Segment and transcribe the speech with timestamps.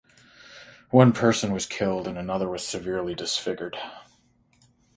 [0.89, 3.77] One person was killed and another was severely disfigured.